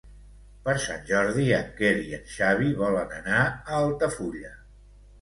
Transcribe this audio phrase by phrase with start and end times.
[0.67, 4.57] Per Sant Jordi en Quer i en Xavi volen anar a Altafulla.